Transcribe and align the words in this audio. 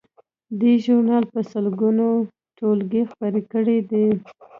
دې 0.59 0.73
ژورنال 0.83 1.23
په 1.33 1.39
سلګونو 1.51 2.07
ټولګې 2.57 3.01
خپرې 3.11 3.41
کړې 3.51 3.77
دي. 3.91 4.07